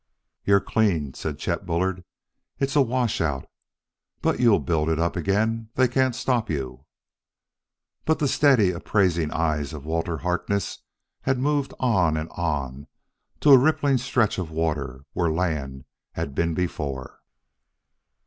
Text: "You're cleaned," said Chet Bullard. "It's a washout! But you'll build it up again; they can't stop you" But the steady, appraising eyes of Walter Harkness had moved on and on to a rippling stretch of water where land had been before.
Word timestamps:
"You're 0.43 0.59
cleaned," 0.61 1.15
said 1.15 1.37
Chet 1.37 1.63
Bullard. 1.67 2.03
"It's 2.57 2.75
a 2.75 2.81
washout! 2.81 3.45
But 4.19 4.39
you'll 4.39 4.57
build 4.59 4.89
it 4.89 4.97
up 4.97 5.15
again; 5.15 5.69
they 5.75 5.87
can't 5.87 6.15
stop 6.15 6.49
you" 6.49 6.85
But 8.07 8.17
the 8.17 8.27
steady, 8.27 8.71
appraising 8.71 9.29
eyes 9.29 9.73
of 9.73 9.85
Walter 9.85 10.17
Harkness 10.17 10.79
had 11.21 11.37
moved 11.37 11.75
on 11.79 12.17
and 12.17 12.29
on 12.31 12.87
to 13.41 13.51
a 13.51 13.59
rippling 13.59 13.99
stretch 13.99 14.39
of 14.39 14.49
water 14.49 15.03
where 15.13 15.29
land 15.31 15.85
had 16.13 16.33
been 16.33 16.55
before. 16.55 17.19